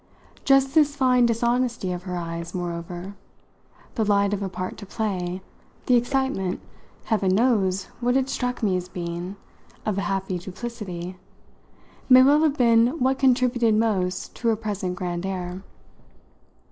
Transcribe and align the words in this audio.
Just 0.45 0.73
this 0.73 0.95
fine 0.95 1.27
dishonesty 1.27 1.91
of 1.91 2.01
her 2.05 2.17
eyes, 2.17 2.55
moreover 2.55 3.13
the 3.93 4.03
light 4.03 4.33
of 4.33 4.41
a 4.41 4.49
part 4.49 4.75
to 4.77 4.85
play, 4.87 5.43
the 5.85 5.95
excitement 5.95 6.59
(heaven 7.05 7.35
knows 7.35 7.83
what 7.99 8.17
it 8.17 8.27
struck 8.27 8.63
me 8.63 8.75
as 8.75 8.89
being!) 8.89 9.35
of 9.85 9.99
a 9.99 10.09
happy 10.09 10.39
duplicity 10.39 11.17
may 12.09 12.23
well 12.23 12.41
have 12.41 12.57
been 12.57 12.97
what 12.97 13.19
contributed 13.19 13.75
most 13.75 14.35
to 14.37 14.47
her 14.47 14.55
present 14.55 14.95
grand 14.95 15.23
air. 15.23 15.61